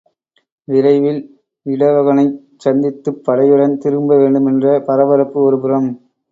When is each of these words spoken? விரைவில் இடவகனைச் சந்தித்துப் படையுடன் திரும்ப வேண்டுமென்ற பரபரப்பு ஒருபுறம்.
விரைவில் 0.67 1.19
இடவகனைச் 1.65 2.33
சந்தித்துப் 2.57 3.21
படையுடன் 3.27 3.77
திரும்ப 3.77 4.17
வேண்டுமென்ற 4.17 4.77
பரபரப்பு 4.87 5.39
ஒருபுறம். 5.43 5.89